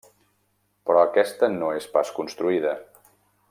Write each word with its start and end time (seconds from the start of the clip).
Però 0.89 1.03
aquesta 1.09 1.51
no 1.59 1.69
és 1.81 1.87
pas 1.99 2.13
construïda. 2.19 2.77